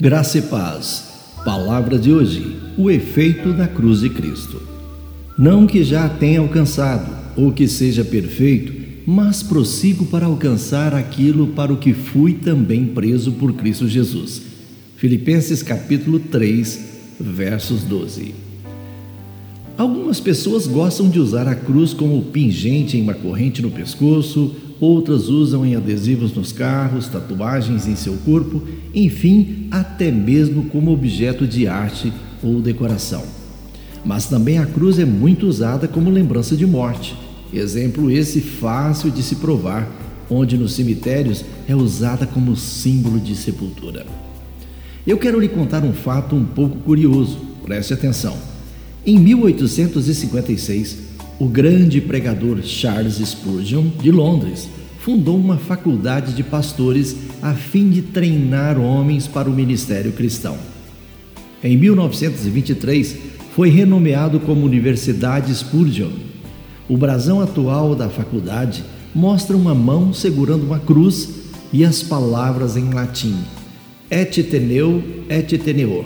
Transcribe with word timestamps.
Graça 0.00 0.38
e 0.38 0.42
paz. 0.42 1.04
Palavra 1.44 1.98
de 1.98 2.10
hoje: 2.10 2.56
o 2.78 2.90
efeito 2.90 3.52
da 3.52 3.68
cruz 3.68 4.00
de 4.00 4.08
Cristo. 4.08 4.62
Não 5.36 5.66
que 5.66 5.84
já 5.84 6.08
tenha 6.08 6.40
alcançado 6.40 7.14
ou 7.36 7.52
que 7.52 7.68
seja 7.68 8.02
perfeito, 8.02 8.72
mas 9.06 9.42
prossigo 9.42 10.06
para 10.06 10.24
alcançar 10.24 10.94
aquilo 10.94 11.48
para 11.48 11.70
o 11.70 11.76
que 11.76 11.92
fui 11.92 12.32
também 12.32 12.86
preso 12.86 13.32
por 13.32 13.52
Cristo 13.52 13.86
Jesus. 13.86 14.40
Filipenses 14.96 15.62
capítulo 15.62 16.18
3, 16.18 16.80
versos 17.20 17.82
12. 17.82 18.49
Algumas 19.80 20.20
pessoas 20.20 20.66
gostam 20.66 21.08
de 21.08 21.18
usar 21.18 21.48
a 21.48 21.54
cruz 21.54 21.94
como 21.94 22.20
pingente 22.24 22.98
em 22.98 23.02
uma 23.02 23.14
corrente 23.14 23.62
no 23.62 23.70
pescoço, 23.70 24.54
outras 24.78 25.30
usam 25.30 25.64
em 25.64 25.74
adesivos 25.74 26.34
nos 26.34 26.52
carros, 26.52 27.08
tatuagens 27.08 27.86
em 27.86 27.96
seu 27.96 28.12
corpo, 28.18 28.60
enfim, 28.94 29.68
até 29.70 30.10
mesmo 30.10 30.64
como 30.64 30.92
objeto 30.92 31.46
de 31.46 31.66
arte 31.66 32.12
ou 32.42 32.60
decoração. 32.60 33.24
Mas 34.04 34.26
também 34.26 34.58
a 34.58 34.66
cruz 34.66 34.98
é 34.98 35.06
muito 35.06 35.46
usada 35.46 35.88
como 35.88 36.10
lembrança 36.10 36.54
de 36.54 36.66
morte. 36.66 37.16
Exemplo 37.50 38.10
esse 38.10 38.42
fácil 38.42 39.10
de 39.10 39.22
se 39.22 39.36
provar, 39.36 39.90
onde 40.28 40.58
nos 40.58 40.74
cemitérios 40.74 41.42
é 41.66 41.74
usada 41.74 42.26
como 42.26 42.54
símbolo 42.54 43.18
de 43.18 43.34
sepultura. 43.34 44.04
Eu 45.06 45.16
quero 45.16 45.40
lhe 45.40 45.48
contar 45.48 45.82
um 45.84 45.94
fato 45.94 46.36
um 46.36 46.44
pouco 46.44 46.76
curioso, 46.80 47.38
preste 47.64 47.94
atenção. 47.94 48.59
Em 49.06 49.18
1856, 49.18 50.98
o 51.38 51.46
grande 51.46 52.00
pregador 52.02 52.62
Charles 52.62 53.14
Spurgeon, 53.16 53.88
de 54.00 54.10
Londres, 54.10 54.68
fundou 54.98 55.38
uma 55.38 55.56
faculdade 55.56 56.34
de 56.34 56.42
pastores 56.42 57.16
a 57.40 57.54
fim 57.54 57.88
de 57.88 58.02
treinar 58.02 58.78
homens 58.78 59.26
para 59.26 59.48
o 59.48 59.54
ministério 59.54 60.12
cristão. 60.12 60.58
Em 61.64 61.76
1923, 61.78 63.16
foi 63.56 63.70
renomeado 63.70 64.38
como 64.40 64.66
Universidade 64.66 65.54
Spurgeon. 65.54 66.10
O 66.86 66.96
brasão 66.96 67.40
atual 67.40 67.94
da 67.94 68.10
faculdade 68.10 68.84
mostra 69.14 69.56
uma 69.56 69.74
mão 69.74 70.12
segurando 70.12 70.64
uma 70.64 70.78
cruz 70.78 71.30
e 71.72 71.84
as 71.84 72.02
palavras 72.02 72.76
em 72.76 72.92
latim 72.92 73.36
et 74.10 74.42
teneu 74.42 75.02
et 75.28 75.56
teneor 75.56 76.04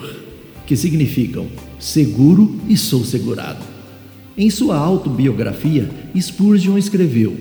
que 0.66 0.76
significam 0.76 1.46
seguro 1.84 2.58
e 2.66 2.78
sou 2.78 3.04
segurado. 3.04 3.62
Em 4.38 4.48
sua 4.48 4.76
autobiografia, 4.76 5.90
Spurgeon 6.18 6.78
escreveu: 6.78 7.36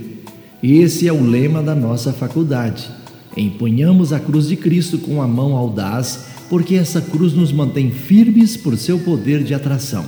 Esse 0.61 1.07
é 1.07 1.13
o 1.13 1.23
lema 1.23 1.63
da 1.63 1.73
nossa 1.73 2.11
faculdade. 2.11 2.89
Empunhamos 3.37 4.11
a 4.11 4.19
cruz 4.19 4.49
de 4.49 4.57
Cristo 4.57 4.97
com 4.97 5.21
a 5.21 5.27
mão 5.27 5.55
audaz, 5.55 6.25
porque 6.49 6.75
essa 6.75 6.99
cruz 6.99 7.31
nos 7.33 7.53
mantém 7.53 7.89
firmes 7.89 8.57
por 8.57 8.77
seu 8.77 8.99
poder 8.99 9.43
de 9.43 9.53
atração. 9.53 10.05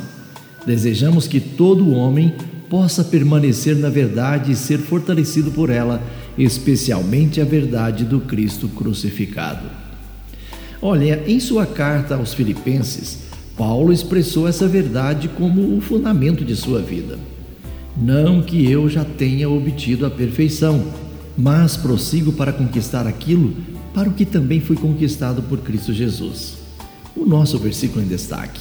Desejamos 0.65 1.27
que 1.27 1.39
todo 1.39 1.91
homem 1.91 2.33
possa 2.69 3.05
permanecer 3.05 3.77
na 3.77 3.89
verdade 3.89 4.51
e 4.51 4.55
ser 4.55 4.79
fortalecido 4.79 5.49
por 5.51 5.69
ela, 5.69 6.03
especialmente 6.37 7.39
a 7.39 7.45
verdade 7.45 8.03
do 8.03 8.19
Cristo 8.19 8.67
crucificado. 8.67 9.65
Olha, 10.81 11.23
em 11.25 11.39
sua 11.39 11.65
carta 11.65 12.15
aos 12.15 12.33
Filipenses, 12.33 13.25
Paulo 13.57 13.93
expressou 13.93 14.47
essa 14.47 14.67
verdade 14.67 15.29
como 15.29 15.77
o 15.77 15.81
fundamento 15.81 16.43
de 16.43 16.55
sua 16.55 16.81
vida. 16.81 17.17
Não 17.97 18.41
que 18.41 18.69
eu 18.69 18.89
já 18.89 19.05
tenha 19.05 19.49
obtido 19.49 20.05
a 20.05 20.09
perfeição, 20.09 20.85
mas 21.37 21.77
prossigo 21.77 22.33
para 22.33 22.51
conquistar 22.51 23.07
aquilo 23.07 23.53
para 23.93 24.09
o 24.09 24.13
que 24.13 24.25
também 24.25 24.59
fui 24.59 24.75
conquistado 24.75 25.41
por 25.43 25.59
Cristo 25.59 25.93
Jesus. 25.93 26.55
O 27.15 27.25
nosso 27.25 27.57
versículo 27.57 28.03
em 28.03 28.07
destaque. 28.07 28.59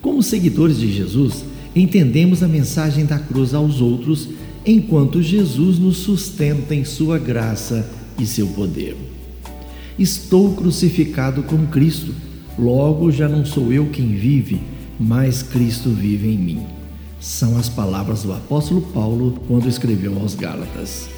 Como 0.00 0.22
seguidores 0.22 0.78
de 0.78 0.90
Jesus, 0.90 1.44
entendemos 1.76 2.42
a 2.42 2.48
mensagem 2.48 3.04
da 3.04 3.18
cruz 3.18 3.52
aos 3.52 3.82
outros 3.82 4.30
enquanto 4.64 5.22
Jesus 5.22 5.78
nos 5.78 5.98
sustenta 5.98 6.74
em 6.74 6.84
sua 6.84 7.18
graça 7.18 7.86
e 8.18 8.24
seu 8.24 8.46
poder. 8.48 8.96
Estou 9.98 10.54
crucificado 10.54 11.42
com 11.42 11.66
Cristo, 11.66 12.14
logo 12.60 13.10
já 13.10 13.28
não 13.28 13.44
sou 13.44 13.72
eu 13.72 13.86
quem 13.86 14.14
vive, 14.14 14.60
mas 14.98 15.42
Cristo 15.42 15.90
vive 15.90 16.28
em 16.28 16.38
mim. 16.38 16.66
São 17.18 17.58
as 17.58 17.68
palavras 17.68 18.22
do 18.22 18.32
apóstolo 18.32 18.82
Paulo 18.82 19.40
quando 19.48 19.68
escreveu 19.68 20.18
aos 20.20 20.34
Gálatas. 20.34 21.08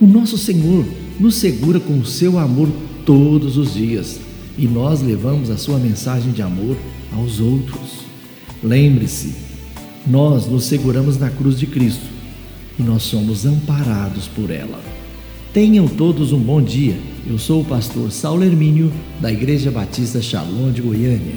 O 0.00 0.06
nosso 0.06 0.38
Senhor 0.38 0.84
nos 1.18 1.36
segura 1.36 1.80
com 1.80 1.98
o 1.98 2.06
seu 2.06 2.38
amor 2.38 2.68
todos 3.04 3.56
os 3.56 3.74
dias 3.74 4.20
e 4.56 4.66
nós 4.66 5.02
levamos 5.02 5.50
a 5.50 5.56
sua 5.56 5.78
mensagem 5.78 6.32
de 6.32 6.42
amor 6.42 6.76
aos 7.12 7.40
outros. 7.40 8.04
Lembre-se, 8.62 9.34
nós 10.06 10.46
nos 10.46 10.64
seguramos 10.64 11.18
na 11.18 11.30
cruz 11.30 11.58
de 11.58 11.66
Cristo 11.66 12.06
e 12.78 12.82
nós 12.82 13.02
somos 13.02 13.44
amparados 13.44 14.26
por 14.28 14.50
ela. 14.50 14.80
Tenham 15.52 15.86
todos 15.86 16.32
um 16.32 16.38
bom 16.38 16.60
dia. 16.60 16.96
Eu 17.26 17.38
sou 17.38 17.62
o 17.62 17.64
pastor 17.64 18.12
Saulo 18.12 18.44
Hermínio, 18.44 18.92
da 19.18 19.32
Igreja 19.32 19.70
Batista 19.70 20.20
Shalom 20.20 20.70
de 20.70 20.82
Goiânia. 20.82 21.36